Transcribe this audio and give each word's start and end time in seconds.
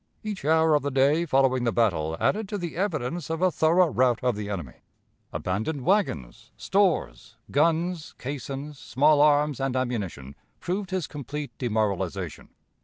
Each 0.23 0.43
hour 0.45 0.73
of 0.73 0.81
the 0.81 0.89
day 0.89 1.27
following 1.27 1.63
the 1.63 1.71
battle 1.71 2.17
added 2.19 2.49
to 2.49 2.57
the 2.57 2.75
evidence 2.75 3.29
of 3.29 3.43
a 3.43 3.51
thorough 3.51 3.85
rout 3.85 4.19
of 4.23 4.35
the 4.35 4.49
enemy. 4.49 4.77
Abandoned 5.31 5.83
wagons, 5.85 6.51
stores, 6.57 7.35
guns, 7.51 8.15
caissons, 8.17 8.79
small 8.79 9.21
arms, 9.21 9.59
and 9.59 9.75
ammunition, 9.75 10.33
proved 10.59 10.89
his 10.89 11.05
complete 11.05 11.51
demoralization. 11.59 12.49